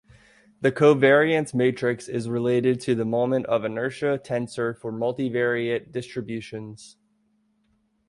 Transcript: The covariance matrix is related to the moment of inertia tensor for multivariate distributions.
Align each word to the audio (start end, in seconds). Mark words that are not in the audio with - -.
The 0.61 0.71
covariance 0.71 1.53
matrix 1.53 2.07
is 2.07 2.27
related 2.27 2.81
to 2.81 2.95
the 2.95 3.05
moment 3.05 3.45
of 3.45 3.63
inertia 3.63 4.17
tensor 4.17 4.75
for 4.75 4.91
multivariate 4.91 5.91
distributions. 5.91 6.97